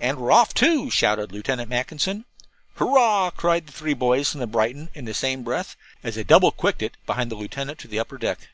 "And 0.00 0.16
we're 0.16 0.32
off, 0.32 0.54
too," 0.54 0.88
shouted 0.88 1.32
Lieutenant 1.32 1.68
Mackinson. 1.68 2.24
"Hurrah!" 2.76 3.28
cried 3.28 3.66
the 3.66 3.74
three 3.74 3.92
boys 3.92 4.32
from 4.32 4.40
Brighton 4.50 4.88
in 4.94 5.04
the 5.04 5.12
same 5.12 5.42
breath, 5.42 5.76
as 6.02 6.14
they 6.14 6.24
double 6.24 6.50
quicked 6.50 6.80
it 6.80 6.96
behind 7.04 7.30
the 7.30 7.36
lieutenant 7.36 7.78
to 7.80 7.88
the 7.88 7.98
upper 7.98 8.16
deck. 8.16 8.48